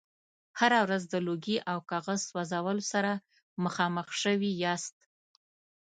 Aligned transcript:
هره 0.59 0.79
ورځ 0.85 1.03
د 1.07 1.15
لرګي 1.25 1.57
او 1.71 1.77
کاغذ 1.91 2.19
سوځولو 2.29 2.83
سره 2.93 3.11
مخامخ 3.63 4.07
شوي 4.21 4.51
یاست. 4.63 4.95